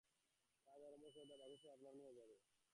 [0.67, 2.35] কাজ আরম্ভ করে দাও, বাকী সব আপনা-আপনি হয়ে যাবে।